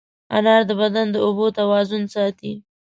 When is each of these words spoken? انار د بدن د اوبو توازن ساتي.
انار 0.35 0.61
د 0.69 0.71
بدن 0.81 1.07
د 1.11 1.15
اوبو 1.25 1.45
توازن 1.59 2.03
ساتي. 2.13 2.51